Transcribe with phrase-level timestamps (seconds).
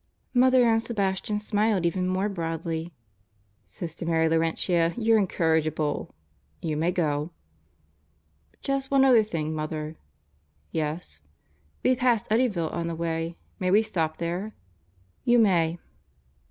[0.33, 2.91] Mother Ann Sebastian smiled even more broadly.
[3.69, 6.11] "Sister Mary Laurentia, you're incorrigible.
[6.59, 7.29] You may go."
[8.63, 9.97] "Just one other thing, Mother."
[10.71, 11.21] "Yes?"
[11.83, 13.37] "We pass Eddyville on the way.
[13.59, 14.55] May we stop there?"
[15.23, 15.77] "You may."